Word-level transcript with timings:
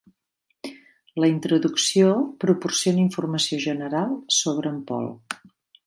La 1.23 1.29
introducció 1.33 2.15
proporciona 2.45 3.05
informació 3.05 3.63
general 3.69 4.19
sobre 4.41 4.77
en 4.77 4.85
Paul. 4.93 5.11